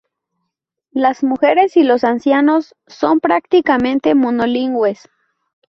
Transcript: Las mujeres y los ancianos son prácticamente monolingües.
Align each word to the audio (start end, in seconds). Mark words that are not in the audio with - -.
Las 0.93 1.21
mujeres 1.23 1.77
y 1.77 1.83
los 1.83 2.03
ancianos 2.03 2.75
son 2.87 3.19
prácticamente 3.19 4.15
monolingües. 4.15 5.07